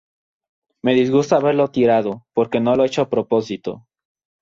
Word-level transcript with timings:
Me 0.83 0.95
disgusta 0.95 1.35
haberlo 1.37 1.67
tirado, 1.69 2.25
porque 2.33 2.59
no 2.59 2.75
lo 2.75 2.83
he 2.83 2.87
hecho 2.87 3.03
a 3.03 3.09
propósito. 3.11 3.85